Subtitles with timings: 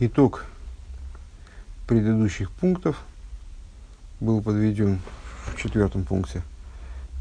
[0.00, 0.44] Итог
[1.86, 3.02] предыдущих пунктов
[4.20, 5.00] был подведен
[5.46, 6.42] в четвертом пункте.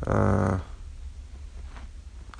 [0.02, 0.60] А,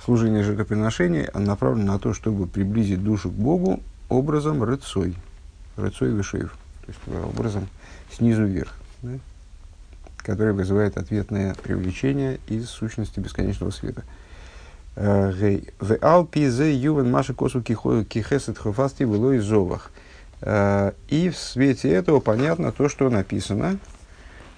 [0.04, 5.16] служение жертвоприношения направлено на то, чтобы приблизить душу к Богу образом рыцой.
[5.76, 6.56] Рыцой вишеев.
[6.86, 7.68] То есть э, образом
[8.10, 8.74] снизу вверх.
[9.02, 9.18] Да?
[10.28, 14.02] который вызывает ответное привлечение из сущности бесконечного света.
[14.94, 15.32] Э,
[15.80, 19.90] в Алпи зе ювен маши косу кихесет хофасти было из зовах.
[20.40, 23.78] Э, и в свете этого понятно то, что написано.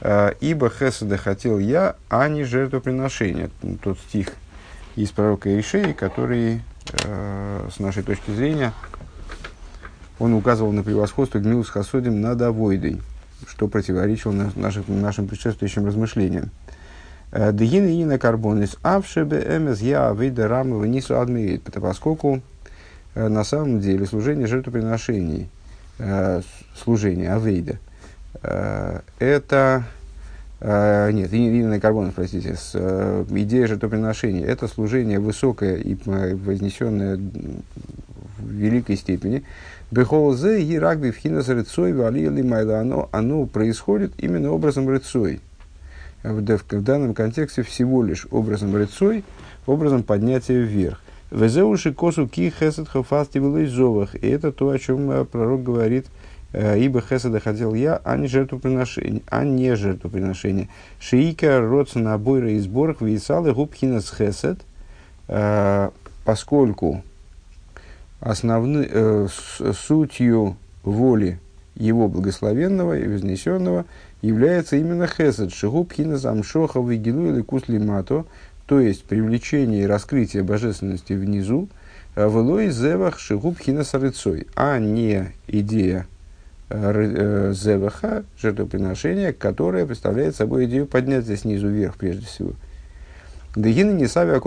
[0.00, 3.50] Э, Ибо хеседа хотел я, а не жертвоприношение.
[3.82, 4.28] Тот стих
[4.96, 6.62] из пророка Ишеи, который,
[6.92, 8.72] с нашей точки зрения,
[10.18, 13.00] он указывал на превосходство гнилус хасодим над авойдой,
[13.46, 16.50] что противоречило нашим, нашим предшествующим размышлениям.
[17.32, 22.42] Дегин и на карбонис авшебе эмес я авейда рамы нису адмирит, поскольку
[23.14, 25.48] на самом деле служение жертвоприношений–
[26.00, 26.42] э,
[26.76, 27.78] служения, авейда,
[28.42, 29.84] э, это,
[30.60, 32.74] э, нет, Ирина Карбонов, простите, с,
[33.30, 39.44] идея жертвоприношения, это служение высокое и вознесенное в великой степени.
[39.90, 45.40] Бехолзе и рагби в хинас рыцой валили майла, оно, оно происходит именно образом рыцой.
[46.22, 49.24] В, в данном контексте всего лишь образом рыцой,
[49.66, 51.00] образом поднятия вверх.
[51.30, 54.14] Везеуши косу ки хесед хафасти зовах.
[54.16, 56.06] И это то, о чем э, пророк говорит,
[56.52, 60.68] э, ибо хеседа хотел я, а не жертвоприношение, а не жертвоприношение.
[60.98, 64.60] Шиика родца на бойра и сборах висалы губхинас хесед,
[65.28, 65.90] э,
[66.24, 67.02] поскольку
[68.20, 69.28] основны,
[69.72, 71.38] сутью воли
[71.74, 73.86] его благословенного и вознесенного
[74.20, 78.26] является именно хесед, шигубхина замшоха вигилу или куслимато,
[78.70, 81.68] то есть привлечение и раскрытие божественности внизу,
[82.14, 86.06] э, в Зевах Шигубхина Сарыцой, а не идея
[86.68, 92.52] э, э, Зеваха, жертвоприношения, которая представляет собой идею поднятия снизу вверх, прежде всего.
[93.56, 94.38] Дегины не сави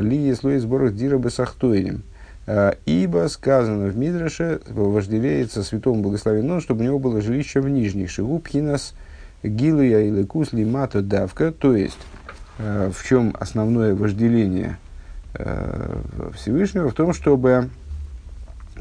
[0.00, 2.02] ли слой сборах дира бесахтоинем.
[2.84, 8.10] Ибо сказано в Мидраше, вожделеется святому благословенному, чтобы у него было жилище в нижних.
[8.10, 8.92] Шигубхинас
[9.44, 11.98] гилуя или кусли мато давка, то есть
[12.58, 14.78] в чем основное вожделение
[15.34, 16.00] э,
[16.34, 16.88] Всевышнего?
[16.90, 17.68] В том, чтобы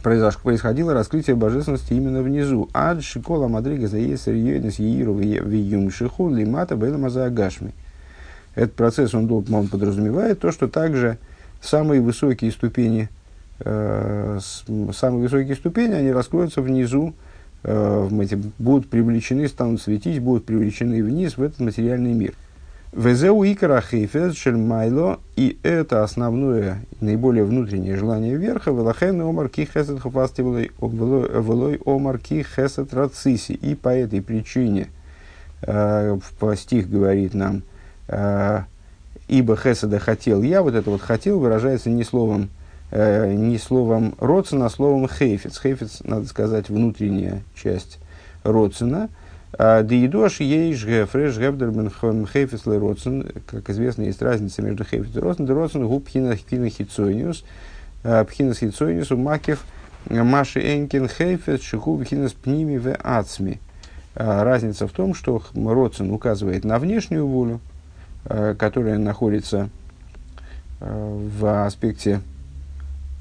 [0.01, 2.69] произошло, происходило раскрытие божественности именно внизу.
[2.73, 7.73] Ад шикола мадрига заесер йонис еиру виюм шиху лимата бейла агашми.
[8.55, 11.17] Этот процесс, он, он подразумевает то, что также
[11.61, 13.09] самые высокие ступени,
[13.59, 14.39] э,
[14.93, 17.15] самые высокие ступени, они раскроются внизу,
[17.63, 18.09] э,
[18.59, 22.33] будут привлечены, станут светить, будут привлечены вниз в этот материальный мир.
[22.95, 29.99] Везеу икара хейфез майло, и это основное, наиболее внутреннее желание верха, велахен омар ки хесед
[29.99, 33.53] хафасти велой омар ки хесед рациси.
[33.53, 34.89] И по этой причине,
[35.63, 36.19] э,
[36.55, 37.63] стих говорит нам,
[38.09, 38.59] э,
[39.27, 42.49] ибо חסד а хотел я, вот это вот хотел выражается не словом,
[42.91, 45.59] э, не словом רצון, а словом חפץ.
[45.59, 47.97] חפץ, надо сказать, внутренняя часть
[48.43, 49.09] רצון а–
[49.57, 51.91] דידוע שיש הפרש והבדל בין
[52.25, 55.47] חפץ לרצון, как известно, есть разница между חפץ и רצון.
[55.49, 57.43] רצון הוא בחינה חיצוניות,
[58.01, 59.63] בחינת חיצוניות ומקיף
[60.09, 63.59] מה שאין כן חפץ שהוא בחינת פנימי ועצמי.
[64.15, 67.61] Разница в том, что Родсен указывает на внешнюю волю,
[68.25, 69.69] которая находится
[70.79, 72.21] в аспекте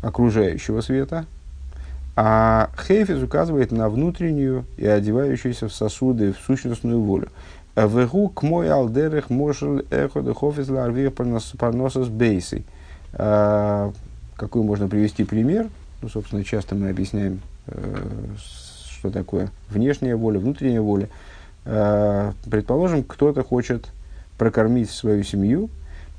[0.03, 1.25] окружающего света,
[2.15, 7.29] а Хейфиз указывает на внутреннюю и одевающуюся в сосуды, в сущностную волю.
[7.75, 12.65] Вегу к мой алдерах мошел эхо дехофиз ларви парносос бейси.
[13.15, 13.93] А,
[14.37, 15.69] какой можно привести пример?
[16.03, 17.97] Ну, собственно, часто мы объясняем, э,
[18.91, 21.09] что такое внешняя воля, внутренняя воля.
[21.65, 23.87] А, предположим, кто-то хочет
[24.37, 25.71] прокормить свою семью,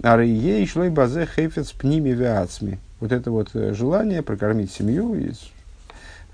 [0.02, 2.80] а ей шлой базе хейфец пними виацми.
[3.00, 5.14] Вот это вот э, желание прокормить семью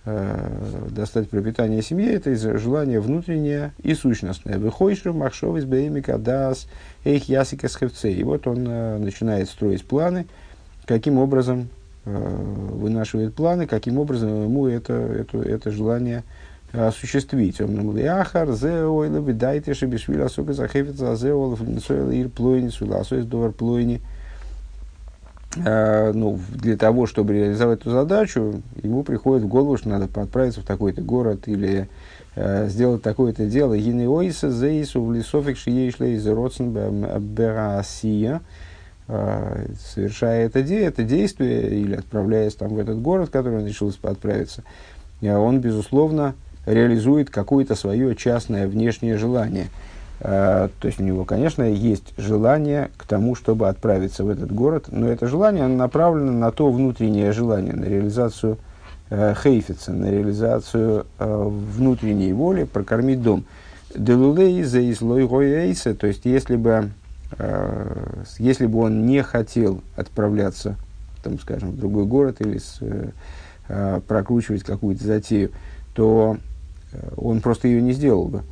[0.06, 4.58] э, достать пропитание семье, это из желания внутреннее и сущностное.
[4.58, 6.68] Выходишь махшов из беймика дас
[7.04, 8.12] эйх ясика схевце.
[8.12, 10.28] И вот он э, начинает строить планы,
[10.86, 11.70] каким образом
[12.06, 16.24] э, вынашивает планы, каким образом ему это, это, это желание
[16.72, 17.60] осуществить.
[17.62, 23.52] Он говорит, ахар, зе ойлы, видайте, шебешвили, особо захефится, зе олов, ир плойни, суласой, довар
[23.52, 24.02] плойни.
[24.02, 24.19] Э,
[25.56, 30.66] ну, для того, чтобы реализовать эту задачу, ему приходит в голову, что надо отправиться в
[30.66, 31.90] такой-то город или
[32.36, 33.78] э, сделать такое-то дело.
[33.78, 36.28] Гинеоиса зейсу в лесофик шиешлей из
[37.20, 38.42] берасия,
[39.08, 43.66] э, совершая это, де, это действие или отправляясь там в этот город, в который он
[43.66, 44.64] решил отправиться,
[45.22, 46.36] он, безусловно,
[46.68, 49.68] реализует какое-то свое частное внешнее желание.
[50.22, 55.08] То есть у него, конечно, есть желание к тому, чтобы отправиться в этот город, но
[55.08, 58.58] это желание направлено на то внутреннее желание, на реализацию
[59.10, 63.46] хейфица, на реализацию внутренней воли прокормить дом.
[63.96, 64.82] Делулей за
[65.94, 66.92] то есть если бы
[67.38, 70.76] Э, если бы он не хотел отправляться,
[71.24, 73.10] там, скажем, в другой город или с, э,
[73.68, 75.52] э, прокручивать какую-то затею,
[75.94, 76.38] то
[77.18, 78.44] он просто ее не сделал бы.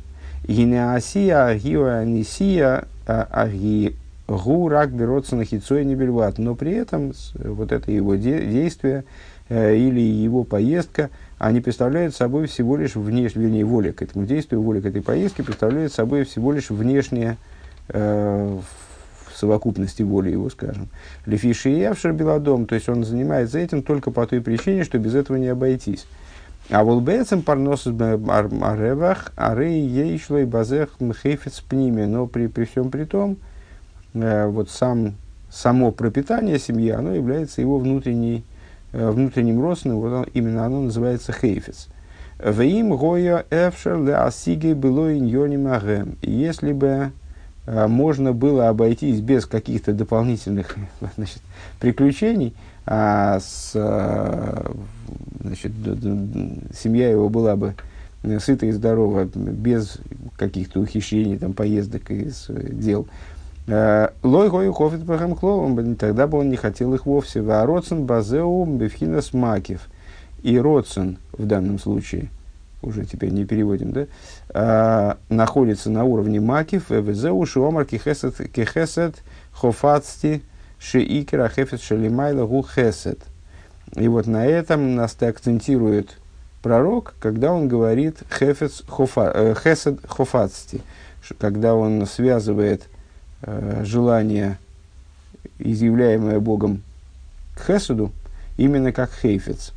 [0.48, 3.94] Гинеасия, агио, анисия, аги,
[4.26, 6.38] гу, рак, берется на хитцой не бельват.
[6.38, 9.04] Но при этом вот это его де- действие
[9.50, 14.80] или его поездка, они представляют собой всего лишь внешнее, вернее, воля к этому действию, воля
[14.80, 17.36] к этой поездке представляет собой всего лишь внешнее
[17.88, 18.58] Э,
[19.30, 20.88] в совокупности воли его, скажем.
[21.24, 25.14] Лефиши и Явшер Беладом, то есть он занимается этим только по той причине, что без
[25.14, 26.06] этого не обойтись.
[26.70, 32.06] А волбецем парнос аревах, арей ейшлой базех мхейфец пниме.
[32.06, 33.38] Но при, при всем при том,
[34.14, 35.14] э, вот сам,
[35.50, 38.44] само пропитание семьи, оно является его внутренней,
[38.92, 41.88] э, внутренним родственным, вот он, именно оно называется хейфец.
[42.38, 45.68] Веим гоя эфшер ле асиге было иньоним
[46.22, 47.12] Если бы
[47.68, 50.74] Э, можно было обойтись без каких-то дополнительных
[51.16, 51.42] значит,
[51.78, 52.54] приключений,
[52.90, 54.72] а с, э,
[55.42, 55.72] значит,
[56.74, 57.74] семья его была бы
[58.40, 59.98] сыта и здорова, без
[60.36, 63.06] каких-то ухищрений, там, поездок и дел.
[63.66, 65.04] Э, Лой гою хофит
[65.38, 67.40] кловом, тогда бы он не хотел их вовсе.
[67.42, 69.82] А Родсен базеу бифхинас макив.
[70.42, 72.30] И Родсен в данном случае–
[72.82, 74.06] уже теперь не переводим, да,
[74.50, 79.16] а, находится на уровне макив, везеу шуомар кихесет, кихесет
[79.52, 80.42] хофацти
[80.78, 83.20] шеикера хефет шелимайла гу хесет.
[83.94, 86.18] И вот на этом нас акцентирует
[86.62, 90.80] пророк, когда он говорит э, хесед хофацти,
[91.38, 92.88] когда он связывает
[93.42, 94.58] э, желание,
[95.58, 96.82] изъявляемое Богом
[97.56, 98.12] к хеседу,
[98.56, 99.72] именно как хейфец.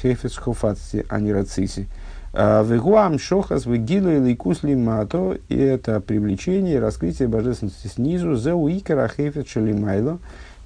[0.00, 1.88] Хейфец хофацти, а не рациси.
[2.32, 9.08] А, Вегуам шохас вегилу или кусли мато, и это привлечение, раскрытие божественности снизу, за уикера
[9.08, 10.18] хефет шалимайло,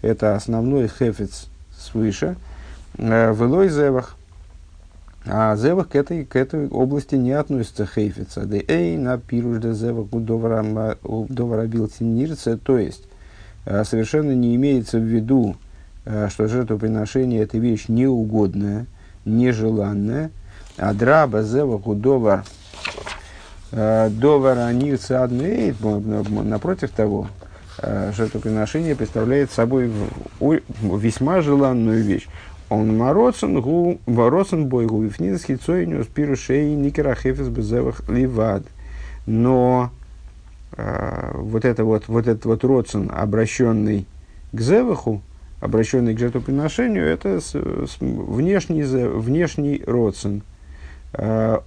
[0.02, 2.36] это основной хефец свыше,
[2.98, 4.16] а, велой зевах,
[5.24, 8.44] а зевах к этой, к этой области не относится хейфица.
[8.44, 13.04] Да эй, на пируш да зевах удоварабил тинирце, то есть
[13.64, 15.56] а, совершенно не имеется в виду,
[16.28, 18.84] что жертвоприношение это вещь неугодная,
[19.24, 20.30] нежеланная,
[20.76, 22.44] Адраба зева гудовар
[23.70, 27.28] э, довар анирца адмейт, напротив того,
[27.78, 29.92] э, жертвоприношение представляет собой
[30.40, 32.26] весьма желанную вещь.
[32.70, 38.64] Он мороцен гу воросен бой гу вифнис хитцойниус пирушей никерахефис безевах ливад.
[39.26, 39.90] Но
[40.76, 44.06] э, вот это вот, вот этот вот родсен, обращенный
[44.50, 45.22] к зеваху,
[45.60, 50.53] обращенный к жертвоприношению, это с, с внешний, внешний Э,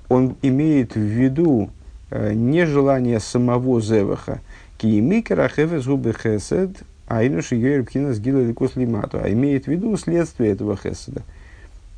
[0.09, 1.69] он имеет в виду
[2.09, 4.41] э, не желание самого Зеваха,
[4.77, 6.71] киемикера хефес губы хесед,
[7.07, 11.21] а инуши йоэр пхинас гила лимату, а имеет в виду следствие этого хеседа.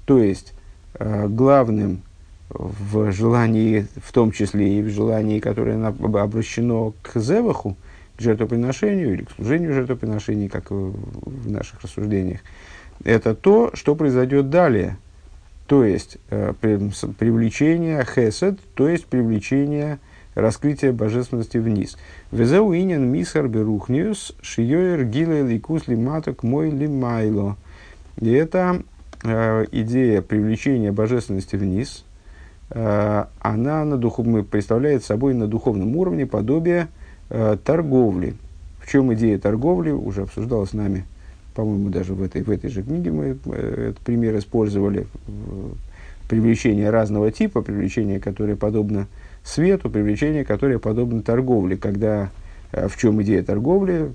[0.06, 0.54] То есть,
[1.00, 2.02] э, главным
[2.50, 7.76] в желании, в том числе и в желании, которое обращено к Зеваху,
[8.16, 12.42] к жертвоприношению или к служению жертвоприношений, как в наших рассуждениях,
[13.04, 14.98] это то, что произойдет далее–
[15.70, 20.00] то есть э, привлечение хесед, то есть привлечение
[20.34, 21.96] раскрытия божественности вниз.
[22.32, 27.56] Везеу инин мисхар берухниус шиёер гиле ликус лиматок мой лимайло.
[28.20, 28.82] И это
[29.24, 32.04] э, идея привлечения божественности вниз,
[32.72, 36.88] э, она на духов, представляет собой на духовном уровне подобие
[37.30, 38.34] э, торговли.
[38.80, 41.06] В чем идея торговли, уже обсуждалась с нами
[41.60, 45.08] по-моему, даже в этой, в этой же книге мы э, этот пример использовали.
[46.30, 49.08] Привлечение разного типа, привлечение, которое подобно
[49.44, 51.76] свету, привлечение, которое подобно торговле.
[51.76, 52.30] Когда
[52.72, 54.14] э, в чем идея торговли?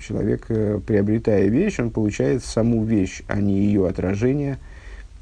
[0.00, 4.58] Человек, э, приобретая вещь, он получает саму вещь, а не ее отражение,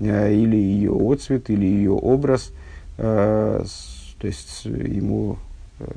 [0.00, 2.52] или ее отцвет, или ее образ.
[2.97, 3.64] То
[4.21, 5.38] есть ему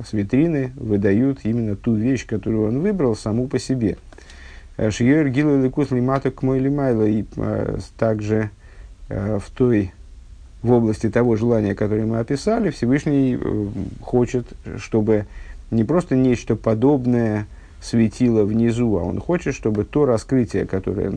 [0.02, 3.98] с витрины выдают именно ту вещь, которую он выбрал, саму по себе–
[4.90, 7.04] Шиер гилу ликус лимата к мой лимайло.
[7.04, 8.50] И а, также
[9.08, 9.92] а, в той
[10.62, 13.66] в области того желания, которое мы описали, Всевышний э,
[14.00, 14.44] хочет,
[14.76, 15.26] чтобы
[15.70, 17.46] не просто нечто подобное
[17.80, 21.12] светило внизу, а он хочет, чтобы то раскрытие, которое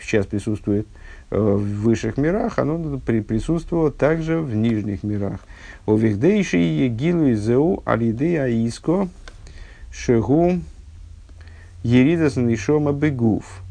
[0.00, 0.86] сейчас присутствует
[1.30, 5.40] в высших мирах, оно при, присутствовало также в нижних мирах.
[5.86, 9.08] У Вихдейши Егилу Изеу Алиды Аиско
[9.92, 10.60] Шегу
[11.86, 13.62] Еридас Нишома Бегуф.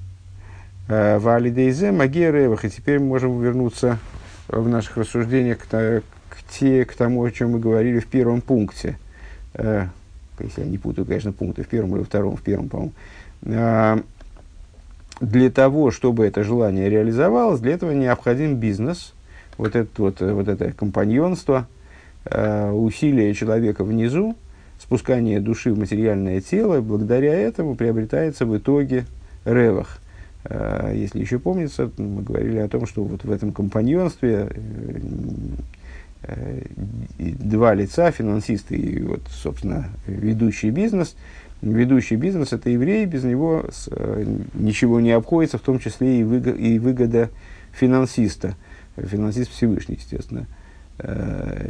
[0.87, 2.63] В Алидейзе Магия Ревах.
[2.63, 3.99] И теперь мы можем вернуться
[4.47, 6.03] в наших рассуждениях к, к,
[6.49, 8.97] те, к тому, о чем мы говорили в первом пункте.
[9.53, 12.93] Если я не путаю, конечно, пункты в первом или втором, в первом, по-моему
[15.21, 19.13] для того, чтобы это желание реализовалось, для этого необходим бизнес,
[19.57, 21.67] вот это, вот, вот это компаньонство,
[22.25, 24.35] э, усилие человека внизу,
[24.79, 29.05] спускание души в материальное тело, благодаря этому приобретается в итоге
[29.45, 29.99] ревах.
[30.43, 34.99] Э, если еще помнится, мы говорили о том, что вот в этом компаньонстве э,
[36.23, 36.61] э,
[37.17, 41.15] два лица, финансисты и, вот, собственно, ведущий бизнес–
[41.61, 46.51] ведущий бизнес– это еврей, без него э, ничего не обходится, в том числе и, выго,
[46.51, 47.29] и выгода
[47.71, 48.55] финансиста.
[48.97, 50.47] Финансист Всевышний, естественно.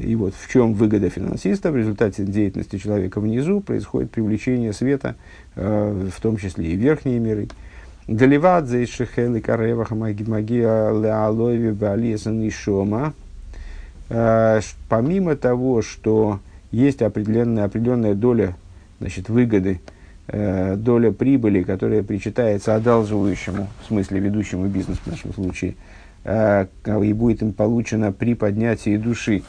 [0.06, 1.72] Э, и вот в чем выгода финансиста?
[1.72, 5.16] В результате деятельности человека внизу происходит привлечение света,
[5.56, 7.48] э, в том числе и верхние миры.
[8.08, 13.14] Деливадзе из Шехели Кареваха Магия Леалови Балиесан и Шома.
[14.08, 18.56] Помимо того, что есть определенная, определенная доля
[19.00, 19.82] значит, выгоды,
[20.28, 25.74] э, доля прибыли, которая причитается одалживающему, в смысле ведущему бизнес в нашем случае,
[26.24, 29.42] э, и будет им получена при поднятии души.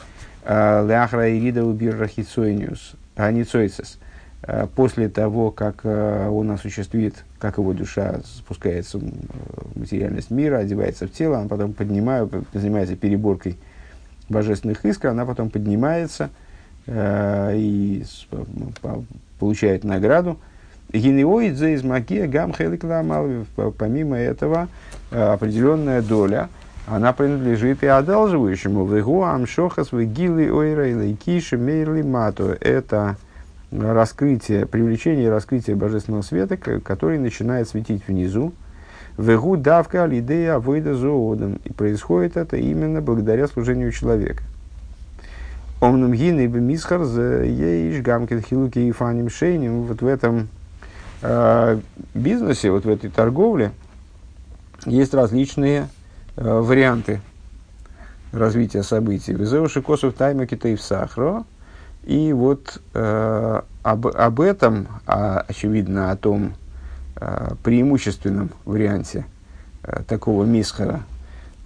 [0.49, 3.99] Э, Ляхра Ирида убир рахицойниус, аницойцес.
[4.43, 11.05] Э, после того, как э, он осуществит, как его душа спускается в материальность мира, одевается
[11.05, 13.57] в тело, она потом поднимает, занимается переборкой
[14.29, 16.29] божественных искр, она потом поднимается
[16.89, 18.05] и
[19.39, 20.39] получает награду.
[20.93, 22.53] Гинеоид за из магия гам
[23.77, 24.69] Помимо этого,
[25.11, 26.47] э, определенная доля,
[26.87, 28.85] она принадлежит и одалживающему.
[28.85, 32.57] Вегу амшохас вегилы ойра и киши мейрли мато.
[32.61, 33.17] Это
[33.71, 38.53] раскрытие, привлечение и раскрытие божественного света, который начинает светить внизу.
[39.17, 41.59] Вегу давка алидея выйда зоодом.
[41.65, 44.43] И происходит это именно благодаря служению человека.
[45.81, 49.83] Омнум гин и бемисхар ейш гамкин хилуки и фаним шейним.
[49.83, 50.47] Вот в этом
[51.21, 51.79] э,
[52.13, 53.71] бизнесе, вот в этой торговле
[54.85, 55.89] есть различные
[56.37, 57.19] варианты
[58.31, 59.33] развития событий.
[59.33, 61.43] Везеуши косов тайма китаев сахро.
[62.03, 66.53] И вот э, об, об этом, а, очевидно, о том
[67.17, 69.25] э, преимущественном варианте
[69.83, 71.03] э, такого мисхара,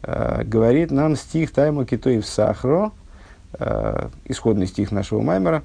[0.02, 2.92] э, говорит нам стих тайма китаев сахро–
[3.60, 5.64] э, исходный стих нашего Маймера,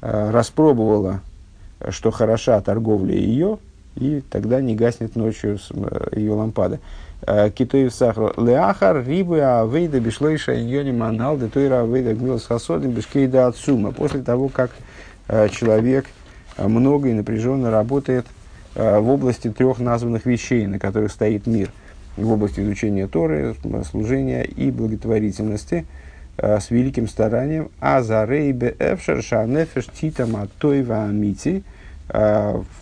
[0.00, 1.20] э, распробовала,
[1.90, 3.58] что хороша торговля ее,
[3.96, 6.80] и тогда не гаснет ночью э, ее лампада.
[7.26, 13.92] Э, Китоев сахар леахар рибы авейда бишлейша иньони манал детойра авейда гмилс хасодим бишкейда отсума.
[13.92, 14.70] После того, как
[15.28, 16.06] э, человек
[16.58, 18.26] много и напряженно работает
[18.76, 21.70] в области трех названных вещей, на которых стоит мир.
[22.16, 23.54] В области изучения Торы,
[23.90, 25.86] служения и благотворительности–
[26.36, 31.62] с великим старанием, а за рейбе эфшер шанефеш титама тойва амити.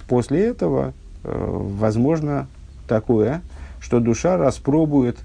[0.08, 2.46] После этого возможно
[2.88, 3.42] такое,
[3.80, 5.18] что душа распробует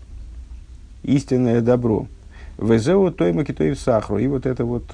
[1.03, 2.07] истинное добро.
[2.57, 4.17] Везеу тойма китоев сахру.
[4.17, 4.93] И вот это вот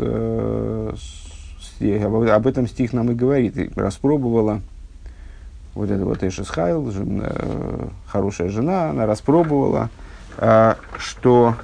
[1.79, 3.55] об этом стих нам и говорит.
[3.77, 4.61] Распробовала
[5.73, 6.93] вот это вот Эшесхайл,
[8.05, 9.89] хорошая жена, она распробовала,
[10.97, 11.55] что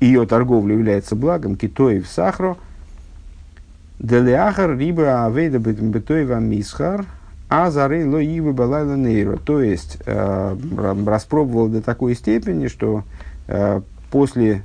[0.00, 2.56] ее торговля является благом, китоев сахро,
[3.98, 7.04] делиахар риба авейда бетоева мисхар,
[7.48, 9.36] а зары ло ивы балайла нейра.
[9.36, 10.56] То есть, э,
[11.06, 13.04] распробовал до такой степени, что
[13.46, 14.62] э, после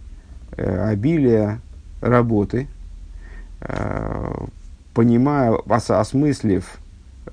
[0.58, 1.60] э, обилия
[2.02, 2.68] работы,
[4.94, 6.66] понимая, ос, осмыслив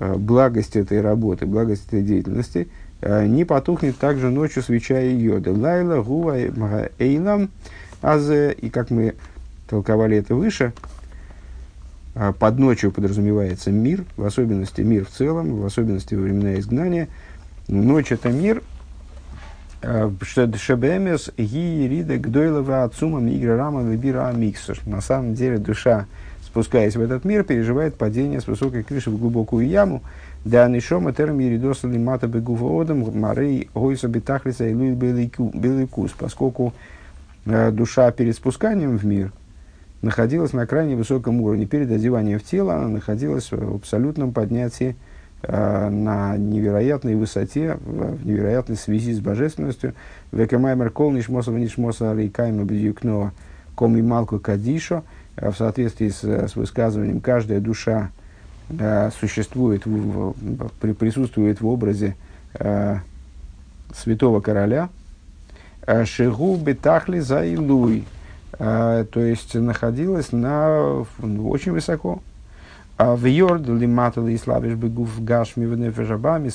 [0.01, 2.67] благость этой работы, благость этой деятельности,
[3.01, 5.41] не потухнет также ночью свеча ее.
[5.47, 6.37] Лайла гува
[6.99, 7.51] эйлам
[8.03, 9.15] Азе, и как мы
[9.69, 10.73] толковали это выше,
[12.39, 17.09] под ночью подразумевается мир, в особенности мир в целом, в особенности во времена изгнания.
[17.69, 18.63] Ночь это мир,
[19.83, 24.81] а, Шебемес Гиерида Гдойлова Ацума Мигра Рама Вибира Миксер.
[24.87, 26.07] На самом деле душа,
[26.45, 30.03] спускаясь в этот мир, переживает падение с высокой крыши в глубокую яму.
[30.45, 36.73] Да нишома терм Еридоса Лимата Бегува Одам Марей Гойса Бетахлиса и Луид Беликус, поскольку
[37.47, 39.33] Э, душа перед спусканием в мир
[40.03, 41.67] находилась на крайне высоком уровне.
[41.67, 44.97] Перед одеванием в тело она находилась в абсолютном поднятии
[45.43, 49.95] э, на невероятной высоте, в невероятной связи с божественностью.
[50.33, 53.33] Векамаймер кол нишмоса нишмоса рейкайма бьюкно
[53.75, 55.03] коми малку кадишо.
[55.37, 58.11] В соответствии с, с высказыванием, каждая душа
[58.71, 62.17] э, существует, в, в, присутствует в образе
[62.55, 62.99] э,
[63.95, 64.89] святого короля.
[66.05, 68.05] Шигу бетахли заилуй.
[68.53, 72.23] То есть находилась на, очень высоко.
[72.97, 75.77] А в Йорд лиматал и слабишь бегув гашми в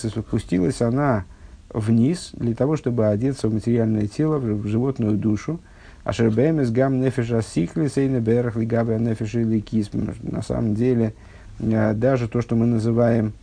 [0.10, 1.26] спустилась она
[1.70, 5.60] вниз для того, чтобы одеться в материальное тело, в животную душу.
[6.04, 9.92] А шербемес гам нефеша сикли сейна берах лигабе нефеши ликис.
[10.24, 11.14] На самом деле,
[11.60, 13.34] э, даже то, что мы называем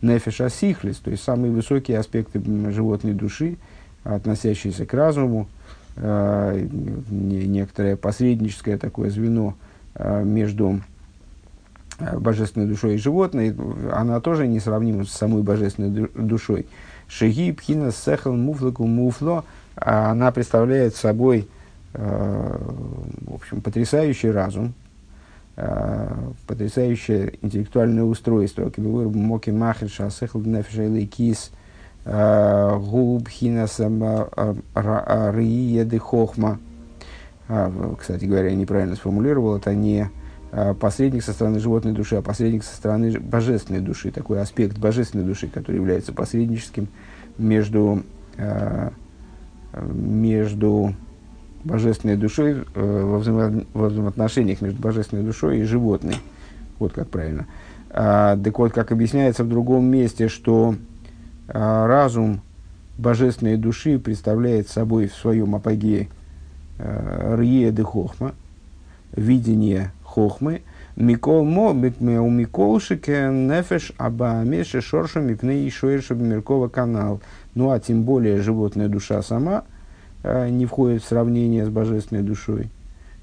[0.00, 2.40] нефеша сихлис, то есть самые высокие аспекты
[2.70, 3.56] животной души,
[4.04, 5.48] относящиеся к разуму,
[6.00, 9.54] некоторое посредническое такое звено
[9.94, 10.80] э, между
[11.98, 13.54] божественной душой и животной,
[13.92, 16.66] она тоже несравнима с самой божественной душой.
[17.08, 21.48] Шеги, пхина, сехал, муфлаку, муфло, а она представляет собой
[21.94, 22.58] э,
[23.22, 24.74] в общем, потрясающий разум,
[25.56, 26.08] э,
[26.46, 28.70] потрясающее интеллектуальное устройство.
[28.76, 31.50] Моки махер шасехл нефшейлы кис
[32.08, 34.02] э, губ хинасам
[34.74, 36.58] рие хохма.
[37.98, 40.10] Кстати говоря, я неправильно сформулировал, это не
[40.50, 45.24] а, посредник со стороны животной души, а посредник со стороны божественной души, такой аспект божественной
[45.24, 46.88] души, который является посредническим
[47.36, 48.02] между,
[48.38, 48.92] а,
[49.72, 50.94] между
[51.64, 53.18] божественной душой, э, во,
[53.78, 56.16] во взаимоотношениях между божественной душой и животной.
[56.78, 57.46] Вот как правильно.
[57.90, 60.76] А, так вот, как объясняется в другом месте, что
[61.48, 62.40] разум
[62.96, 66.08] божественной души представляет собой в своем апогее
[66.78, 68.32] Рие де Хохма,
[69.16, 70.62] видение хохмы,
[70.98, 77.20] Микол мо, у Микол шике нефеш абаамеше шорша мипне и шуэрша бимеркова канал.
[77.54, 79.62] Ну а тем более животная душа сама
[80.24, 82.68] э, не входит в сравнение с божественной душой.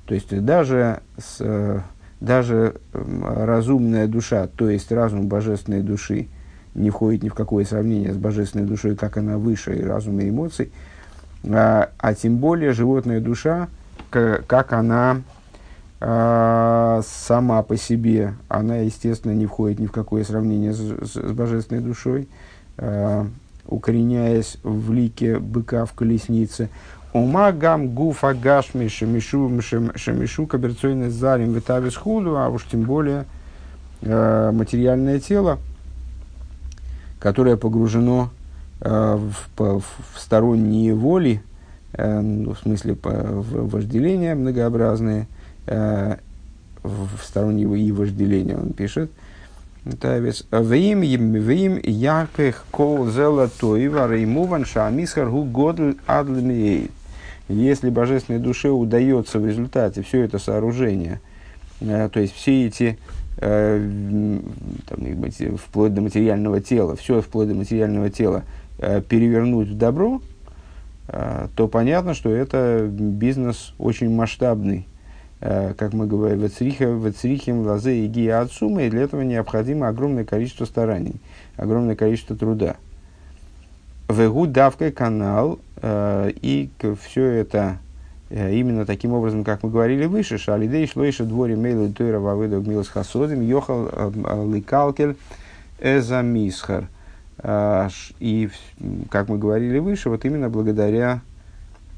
[0.06, 1.82] То есть даже, с, э,
[2.22, 6.30] даже разумная душа, то есть разум божественной души,
[6.76, 10.30] не входит ни в какое сравнение с божественной душой, как она выше и разума и
[10.30, 10.72] эмоций,
[11.44, 13.70] а, а тем более животная душа,
[14.10, 15.22] как, как она
[16.02, 21.32] а, сама по себе, она, естественно, не входит ни в какое сравнение с, с, с
[21.32, 22.28] божественной душой,
[22.78, 23.28] а,
[23.66, 26.70] укореняясь в лике быка в колеснице.
[27.14, 33.24] Ума гам гуфа гашми шемишу шемишу каберцойный зарим витавис худу, а уж тем более
[34.02, 35.60] э, материальное тело,
[37.20, 38.30] которое погружено
[38.82, 41.42] э, в, в, в сторонние воли,
[41.94, 45.28] э, ну, в смысле в вожделения многообразные,
[45.68, 46.18] э,
[46.84, 49.10] в стороннего и вожделения, он пишет.
[49.86, 56.90] Вим вим ярких кол золотоева реймуван шамисхар гу годль адлмией.
[57.48, 61.22] Если божественной душе удается в результате все это сооружение,
[61.80, 62.98] то есть все эти
[64.88, 68.44] там, вплоть до материального тела, все вплоть до материального тела
[68.80, 70.22] э, перевернуть в добро,
[71.08, 74.88] э, то понятно, что это бизнес очень масштабный,
[75.42, 80.66] Э, как мы говорим, вецрихим лазе и гия отсума, и для этого необходимо огромное количество
[80.66, 81.16] стараний,
[81.58, 82.78] огромное количество труда.
[84.10, 87.85] Вегу давкой канал, э, и все это э,
[88.30, 93.42] именно таким образом, как мы говорили выше, шалидей шлойша дворе мейлы тойра вавыдок милос хасодим,
[93.42, 93.90] йохал
[94.52, 95.16] ликалкель
[95.80, 96.88] эзамисхар.
[98.20, 98.50] И,
[99.10, 101.22] как мы говорили выше, вот именно благодаря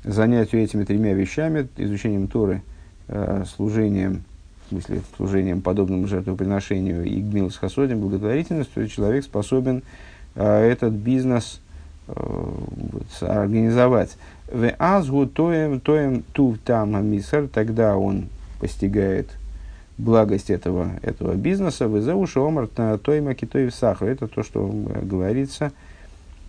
[0.03, 2.61] занятию этими тремя вещами, изучением Торы–
[3.07, 4.23] э, служением,
[4.65, 9.83] в смысле, служением подобному жертвоприношению и гмил с хасодем, благотворительностью, человек способен
[10.35, 11.61] э, этот бизнес
[12.07, 14.17] э, вот, организовать.
[14.51, 18.29] В азгу тоем тоем ту там мисар, тогда он
[18.59, 19.29] постигает
[19.97, 21.87] благость этого, этого бизнеса.
[21.87, 24.09] В изауша омар тойма китоев сахар.
[24.09, 25.71] Это то, что э, говорится,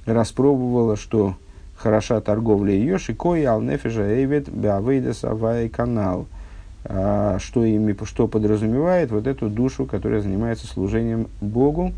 [0.07, 1.37] распробовала, что
[1.77, 6.27] хороша торговля ее, шикой алнефежа эйвет беавейдес авай канал–
[6.85, 11.93] а, что, ими, что подразумевает вот эту душу, которая занимается служением Богу.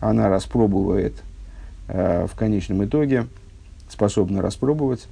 [0.00, 1.14] Она распробует
[1.86, 3.26] э, в конечном итоге,
[3.92, 5.06] способна распробовать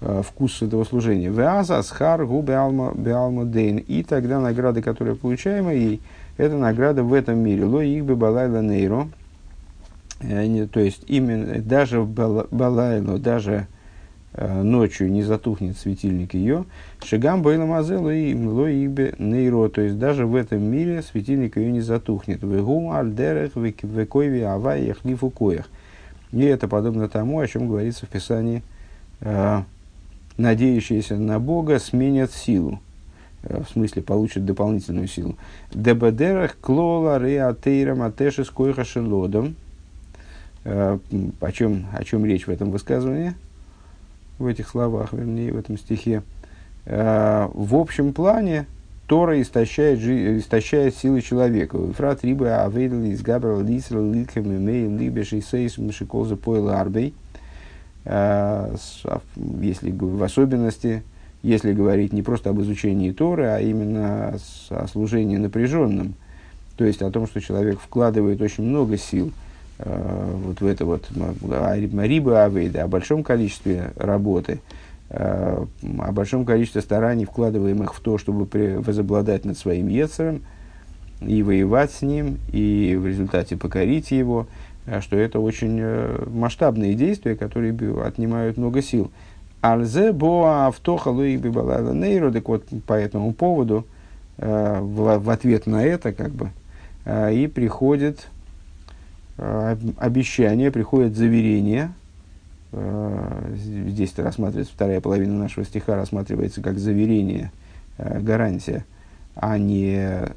[0.00, 1.30] э, вкус этого служения.
[1.30, 3.78] Веаза, схар, гу, беалма, дейн.
[3.78, 6.00] И тогда награда, которая получаема ей,
[6.36, 7.64] это награда в этом мире.
[7.64, 9.08] Ло их бы балайла нейро.
[10.20, 12.08] То есть, именно даже в
[12.50, 13.66] балайло, даже
[14.36, 16.64] ночью не затухнет светильник ее,
[17.04, 21.80] шагам бейла мазелу и лоибе нейро, то есть даже в этом мире светильник ее не
[21.80, 22.42] затухнет.
[22.42, 25.68] Вегу альдерех векойви авай яхлифу коях.
[26.34, 28.62] И это подобно тому, о чем говорится в Писании,
[30.36, 32.80] надеющиеся на Бога сменят силу.
[33.44, 35.36] Э, в смысле получит дополнительную силу.
[35.72, 39.56] Дебедерах клола реатейра матеши с койхашелодом.
[40.64, 40.98] Э,
[41.40, 43.34] о чем, о чем речь в этом высказывании,
[44.38, 46.22] в этих словах, вернее, в этом стихе.
[46.86, 48.66] Э, в общем плане
[49.06, 51.78] Тора истощает, истощает силы человека.
[51.92, 57.14] Фрат риба авейдл из габрал лисер ликем имей либеш и сейс мшиколза поэл арбей.
[58.06, 61.02] Если в особенности
[61.44, 64.38] если говорить не просто об изучении Торы, а именно
[64.70, 66.14] о служении напряженном,
[66.78, 69.30] то есть о том, что человек вкладывает очень много сил
[69.78, 74.60] э, вот в это вот Мариба Авейда, о большом количестве работы,
[75.16, 78.48] о большом количестве стараний, вкладываемых в то, чтобы
[78.80, 80.42] возобладать над своим Ецером
[81.20, 84.46] и воевать с ним, и в результате покорить его,
[84.86, 87.74] э, что это очень э, масштабные действия, которые
[88.04, 89.10] отнимают много сил.
[89.64, 92.30] Альзе боа автоха луик бибалайла нейру.
[92.30, 93.86] Так вот, по этому поводу,
[94.36, 96.50] э, в, ответ на это, как бы,
[97.06, 98.28] э, и приходит
[99.38, 101.92] э, обещание, приходит заверение.
[102.76, 107.52] Э, здесь рассматривается, вторая половина нашего стиха рассматривается как заверение,
[107.98, 108.84] э, гарантия,
[109.36, 110.28] а не э,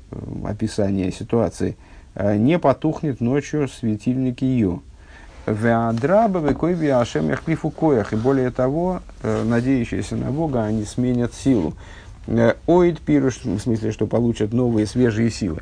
[0.45, 1.75] описание ситуации.
[2.15, 4.79] Не потухнет ночью светильник ее.
[5.45, 7.71] Веадраба векойви ашем яхлифу.
[8.11, 11.75] И более того, надеющиеся на Бога, они сменят силу.
[12.65, 15.61] Оид пируш, в смысле, что получат новые свежие силы.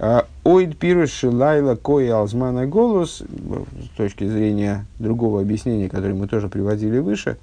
[0.00, 6.48] Э, Оид пируш лайла кои алзмана голос, с точки зрения другого объяснения, которое мы тоже
[6.48, 7.36] приводили выше,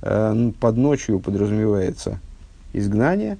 [0.00, 2.20] под ночью подразумевается
[2.72, 3.38] изгнание.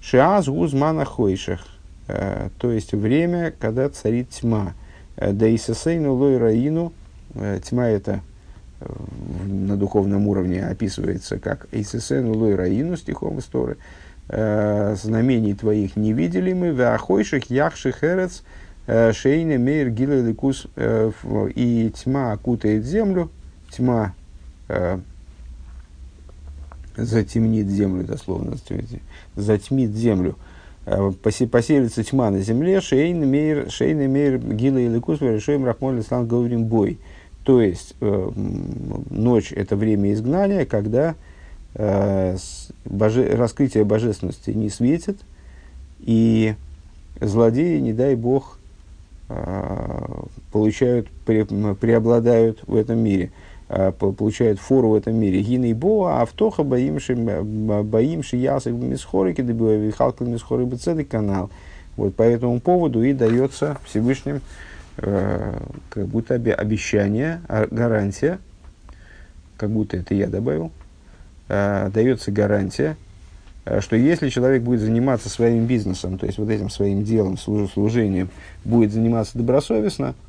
[0.00, 1.66] Шиаз гузмана хойших,
[2.06, 4.74] то есть время, когда царит тьма.
[5.18, 6.92] Э, да и сосейну лой раину,
[7.34, 8.20] э, тьма это э,
[8.80, 13.76] на духовном уровне описывается как Эйсесену лой раину, стихом истории,
[14.28, 18.42] знамений твоих не видели мы, в ахойших яхших эрец,
[18.86, 23.30] шейне мейр гилеликус, и тьма окутает землю,
[23.70, 24.14] тьма
[26.96, 28.56] затемнит землю, дословно,
[29.34, 30.36] затьмит землю,
[30.90, 36.26] Э, поселится тьма на земле, шейн мейр, шейн мейр гила или кус, решаем рахмон ислам
[36.26, 36.98] говорим бой.
[37.48, 38.30] То есть, э,
[39.08, 41.14] ночь– это время изгнания, когда
[41.72, 42.36] э,
[42.84, 45.16] боже, раскрытие божественности не светит,
[46.00, 46.56] и
[47.18, 48.58] злодеи, не дай бог,
[49.30, 53.30] э, получают, пре, преобладают в этом мире–
[53.70, 55.42] Э, получают фору в этом мире.
[55.42, 61.50] Гины боа, автоха боимши, боимши ясок мисхорики, добивая халкл мисхоры бецедек канал.
[61.98, 64.40] Вот по этому поводу и дается Всевышним
[65.00, 68.38] как будто обещание, а, гарантия,
[69.56, 70.72] как будто это я добавил,
[71.48, 72.96] э, дается гарантия,
[73.64, 78.30] э, что если человек будет заниматься своим бизнесом, то есть вот этим своим делом, служением,
[78.64, 80.14] будет заниматься добросовестно–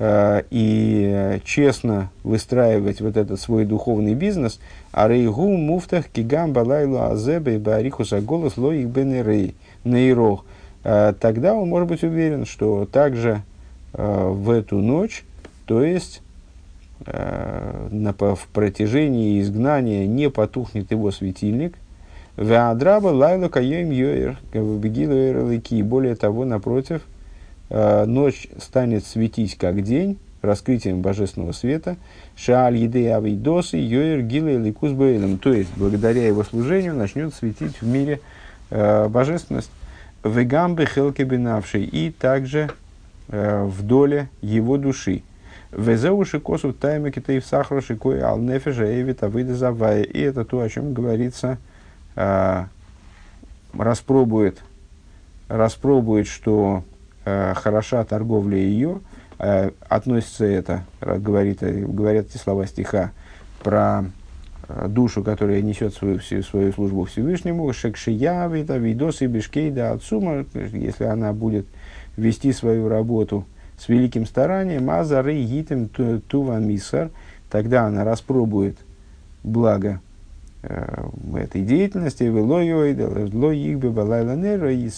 [0.00, 4.60] Э, и честно выстраивать вот этот свой духовный бизнес,
[4.92, 10.44] а рейгу муфтах кигам балайлу азебе барихуса голос лоих бенерей нейрох,
[10.84, 13.40] э, тогда он может быть уверен, что также э,
[13.92, 15.24] в эту ночь,
[15.66, 16.22] то есть
[17.06, 21.74] на, в протяжении изгнания не потухнет его светильник,
[22.36, 24.38] Веадраба лайлу каем йоер,
[25.82, 27.02] более того, напротив–
[27.70, 31.96] Э, ночь станет светить как день, раскрытием божественного света,
[32.34, 34.92] шааль еды авидосы, йоер гилы ликус
[35.38, 38.20] то есть благодаря его служению начнет светить в мире
[38.70, 39.70] э, божественность,
[40.24, 42.70] вегамбы хелки бинавший, и также э,
[43.28, 45.22] в доле его души.
[45.70, 50.02] Везеуши косу тайме китаев сахара шикой ал нефежа эвит авида завая.
[50.02, 51.58] И это то, о чем говорится,
[52.16, 52.64] э,
[53.74, 54.62] распробует,
[55.48, 56.84] распробует, что
[57.26, 59.00] э, хороша торговля ее,
[59.38, 63.12] э, относится это, говорит, говорят эти слова стиха
[63.62, 64.06] про
[64.68, 71.66] э, душу, которая несет свою, свою службу Всевышнему, шекшиявита, видосы, бешкейда, отцума, если она будет
[72.18, 73.46] вести свою работу
[73.78, 77.10] с великим старанием, азары гитем тува мисар,
[77.48, 78.76] тогда она распробует
[79.42, 80.00] благо
[80.62, 82.24] э, этой деятельности,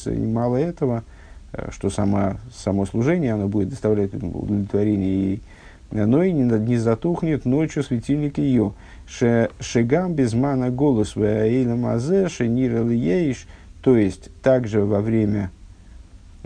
[0.06, 1.04] и мало этого,
[1.52, 5.40] Э, что сама, само служение оно будет доставлять удовлетворение и
[5.92, 8.74] но и не, не затухнет ночью светильник ее.
[9.08, 11.16] Шегам без мана голос
[12.92, 13.48] ейш,
[13.82, 15.50] то есть также во время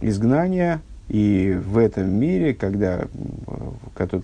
[0.00, 3.06] изгнания и в этом мире, когда,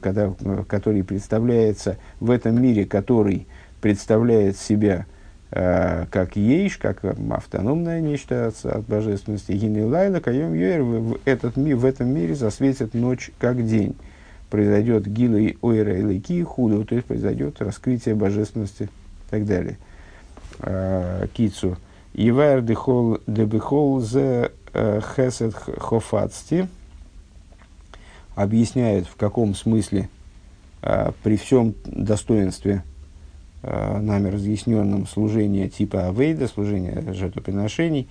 [0.01, 0.33] когда,
[0.67, 3.47] который представляется, в этом мире, который
[3.83, 5.07] представляет себя
[5.51, 11.57] э, как ейш, как автономное нечто от, от божественности, гины лайла, каем йер, в, этот,
[11.57, 13.95] в этом мире засветит ночь как день.
[14.49, 19.79] Произойдет гилой ойра и лейки худу, то есть произойдет раскрытие божественности и так далее.
[20.61, 21.77] Э, кицу.
[22.15, 26.69] Ивайр дехол дебехол Э, Хесед Хофацти
[28.35, 30.09] объясняет, в каком смысле
[30.83, 32.85] э, при всем достоинстве
[33.63, 38.09] э, нами разъясненном служения типа Авейда, служения жертвоприношений,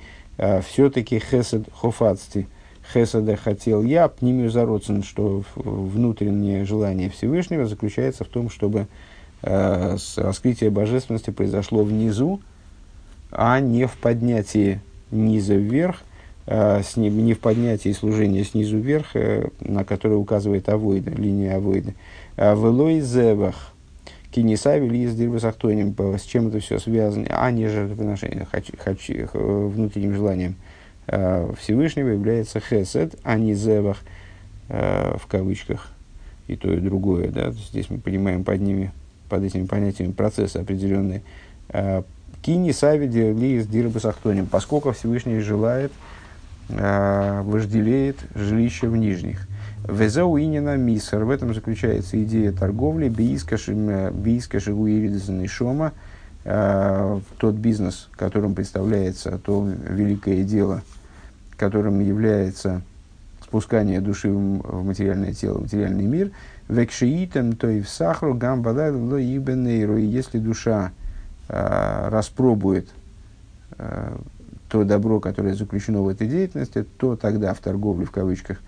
[0.65, 2.47] все-таки Хесед Хофацти,
[2.93, 8.87] Хеседа хотел я, пнимию зароцен, что внутреннее желание Всевышнего заключается в том, чтобы
[9.41, 12.39] раскрытие божественности произошло внизу,
[13.31, 14.79] а не в поднятии
[15.11, 16.08] низа вверх, Э,
[16.49, 21.93] с ним, не в поднятии служения снизу вверх, э, на который указывает авойда, линия авойда.
[22.37, 23.71] А Велой зевах.
[24.31, 29.27] Кинесави ли из дирбасахтоним, с чем это все связано, а не жертвоприношение, хочу, хочу, э,
[29.33, 30.55] внутренним желанием
[31.59, 33.97] Всевышнего является хесед, а не зевах,
[34.67, 35.91] в кавычках,
[36.47, 37.29] и то, и другое.
[37.29, 37.51] Да?
[37.51, 38.91] Здесь мы понимаем под ними,
[39.27, 41.23] под этими понятиями процессы определенные.
[42.43, 46.18] Кини савиди ли из дирбасахтоним, поскольку Всевышний желает, э,
[46.69, 49.47] вожделеет жилище в нижних.
[49.87, 51.23] Везау инина мисер.
[51.23, 53.09] В этом заключается идея торговли.
[53.09, 55.93] Бийскаши уиридзен шома.
[56.45, 60.81] Э, тот бизнес, которым представляется то великое дело,
[61.57, 62.81] которым является
[63.43, 66.31] спускание души в материальное тело, в материальный мир.
[66.67, 70.91] Векшиитем, то и в сахару, гамбадай, И если душа
[71.49, 72.89] э, распробует
[73.77, 74.17] э,
[74.69, 78.59] то добро, которое заключено в этой деятельности, то тогда в торговле, в кавычках,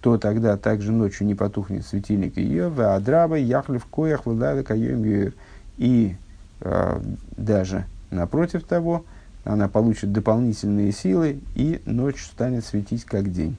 [0.00, 5.32] то тогда также ночью не потухнет светильник ее, в адраба, яхлив, коях, владада, каем,
[5.78, 6.16] и
[6.60, 7.00] э,
[7.36, 9.04] даже напротив того,
[9.44, 13.56] она получит дополнительные силы, и ночь станет светить как день.